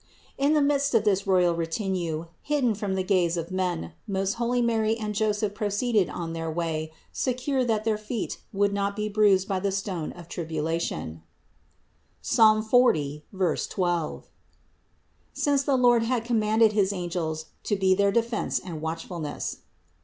457. 0.37 0.49
In 0.49 0.53
the 0.55 0.67
midst 0.73 0.95
of 0.95 1.03
this 1.03 1.27
royal 1.27 1.53
retinue, 1.53 2.25
hidden 2.41 2.73
from 2.73 2.95
the 2.95 3.03
gaze 3.03 3.37
of 3.37 3.51
men, 3.51 3.93
most 4.07 4.33
holy 4.41 4.59
Mary 4.59 4.97
and 4.97 5.13
Joseph 5.13 5.53
proceeded 5.53 6.09
on 6.09 6.33
their 6.33 6.49
way 6.49 6.91
secure 7.13 7.63
that 7.63 7.83
their 7.83 7.99
feet 7.99 8.39
would 8.51 8.73
not 8.73 8.95
be 8.95 9.07
bruised 9.07 9.47
by 9.47 9.59
the 9.59 9.71
stone 9.71 10.11
of 10.13 10.27
tribulation 10.27 11.21
(Ps. 12.23 12.35
40, 12.67 13.25
12), 13.37 14.27
since 15.33 15.61
the 15.61 15.77
Lord 15.77 16.01
had 16.01 16.25
commanded 16.25 16.71
his 16.73 16.91
angels 16.91 17.45
to 17.63 17.75
be 17.75 17.93
their 17.93 18.11
defense 18.11 18.57
and 18.57 18.81
watch 18.81 19.05
fulness. 19.05 19.57